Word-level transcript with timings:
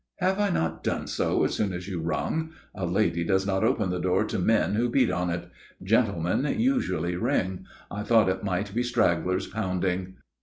"Have 0.15 0.39
I 0.39 0.49
not 0.49 0.83
done 0.83 1.05
so 1.05 1.43
as 1.43 1.53
soon 1.53 1.73
as 1.73 1.87
you 1.87 2.01
rung? 2.01 2.53
A 2.73 2.87
lady 2.87 3.23
does 3.23 3.45
not 3.45 3.63
open 3.63 3.91
the 3.91 3.99
door 3.99 4.23
to 4.25 4.39
men 4.39 4.73
who 4.73 4.89
beat 4.89 5.11
on 5.11 5.29
it. 5.29 5.47
Gentlemen 5.83 6.59
usually 6.59 7.15
ring; 7.15 7.65
I 7.91 8.01
thought 8.01 8.27
it 8.27 8.43
might 8.43 8.73
be 8.73 8.81
stragglers 8.81 9.45
pounding." 9.45 10.15